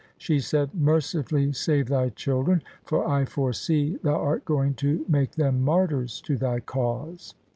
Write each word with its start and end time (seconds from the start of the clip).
She 0.17 0.39
said,' 0.39 0.73
Mercifully 0.89 1.53
save 1.53 1.87
thy 1.87 2.09
children, 2.09 2.63
for 2.85 3.07
I 3.07 3.23
foresee 3.23 3.99
thou 4.01 4.15
art 4.15 4.43
going 4.45 4.73
to 4.81 5.05
make 5.07 5.33
them 5.33 5.61
martyrs 5.63 6.21
to 6.21 6.37
thy 6.37 6.59
cause.' 6.59 7.35